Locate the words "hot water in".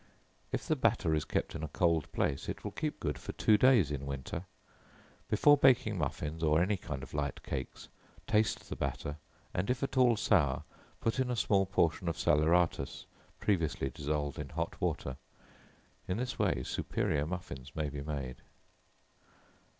14.49-16.17